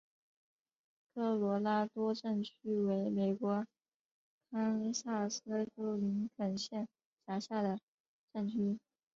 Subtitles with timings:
[1.13, 3.67] 科罗拉多镇区为美国
[4.49, 5.43] 堪萨斯
[5.77, 6.87] 州林肯县
[7.27, 7.79] 辖下的
[8.33, 8.79] 镇区。